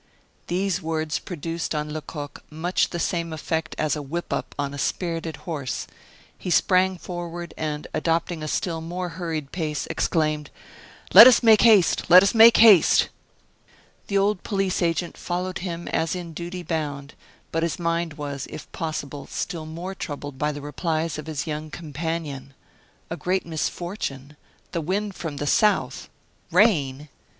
[0.47, 4.79] These words produced on Lecoq much the same effect as a whip up on a
[4.79, 5.85] spirited horse.
[6.39, 10.49] He sprang forward, and, adopting a still more hurried pace, exclaimed:
[11.13, 12.09] "Let us make haste!
[12.09, 13.09] let us make haste!"
[14.07, 17.13] The old police agent followed him as in duty bound;
[17.51, 21.69] but his mind was, if possible, still more troubled by the replies of his young
[21.69, 22.55] companion.
[23.11, 24.35] A great misfortune!
[24.71, 26.09] The wind from the south!
[26.49, 27.07] Rain!